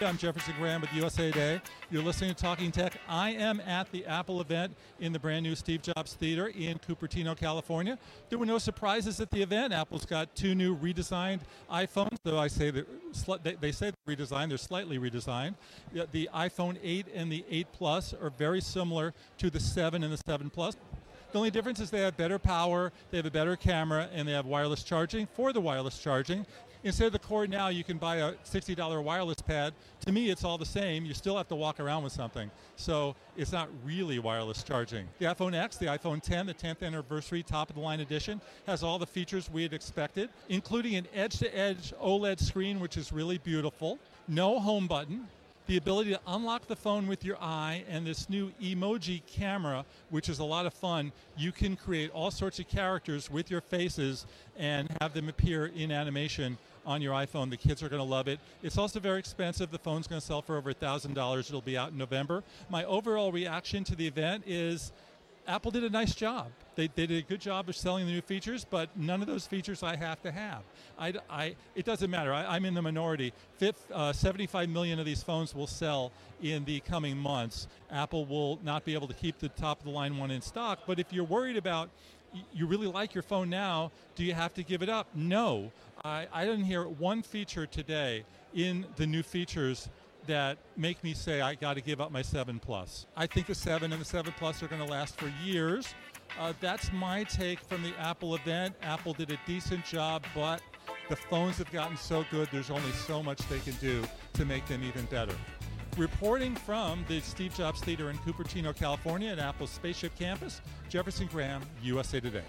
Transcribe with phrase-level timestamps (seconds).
[0.00, 1.60] I'm Jefferson Graham with USA Today.
[1.90, 3.00] You're listening to Talking Tech.
[3.08, 7.36] I am at the Apple event in the brand new Steve Jobs Theater in Cupertino,
[7.36, 7.96] California.
[8.28, 9.72] There were no surprises at the event.
[9.72, 14.98] Apple's got two new redesigned iPhones, though I say that they say redesigned, they're slightly
[14.98, 15.54] redesigned.
[15.92, 20.20] The iPhone 8 and the 8 Plus are very similar to the 7 and the
[20.26, 20.76] 7 Plus.
[21.34, 24.30] The only difference is they have better power, they have a better camera, and they
[24.30, 26.46] have wireless charging for the wireless charging.
[26.84, 29.74] Instead of the cord now, you can buy a $60 wireless pad.
[30.06, 31.04] To me, it's all the same.
[31.04, 32.52] You still have to walk around with something.
[32.76, 35.08] So it's not really wireless charging.
[35.18, 38.84] The iPhone X, the iPhone 10, the 10th anniversary top of the line edition, has
[38.84, 43.12] all the features we had expected, including an edge to edge OLED screen, which is
[43.12, 43.98] really beautiful,
[44.28, 45.26] no home button,
[45.66, 50.28] the ability to unlock the phone with your eye and this new emoji camera, which
[50.28, 51.12] is a lot of fun.
[51.36, 54.26] You can create all sorts of characters with your faces
[54.58, 57.48] and have them appear in animation on your iPhone.
[57.48, 58.40] The kids are going to love it.
[58.62, 59.70] It's also very expensive.
[59.70, 61.38] The phone's going to sell for over $1,000.
[61.38, 62.44] It'll be out in November.
[62.68, 64.92] My overall reaction to the event is
[65.46, 66.46] Apple did a nice job.
[66.74, 69.46] They, they, did a good job of selling the new features, but none of those
[69.46, 70.62] features I have to have.
[70.98, 72.32] I, I, it doesn't matter.
[72.32, 73.32] I, am in the minority.
[73.58, 77.68] Fifth, uh, 75 million of these phones will sell in the coming months.
[77.90, 80.80] Apple will not be able to keep the top of the line one in stock.
[80.86, 81.90] But if you're worried about
[82.52, 85.06] you really like your phone now, do you have to give it up?
[85.14, 85.70] No.
[86.04, 89.88] I, I didn't hear one feature today in the new features
[90.26, 93.06] that make me say I got to give up my 7 Plus.
[93.16, 95.94] I think the 7 and the 7 Plus are going to last for years.
[96.38, 98.74] Uh, that's my take from the Apple event.
[98.82, 100.60] Apple did a decent job, but
[101.08, 104.02] the phones have gotten so good, there's only so much they can do
[104.32, 105.34] to make them even better.
[105.96, 111.62] Reporting from the Steve Jobs Theater in Cupertino, California at Apple's Spaceship Campus, Jefferson Graham,
[111.82, 112.42] USA Today.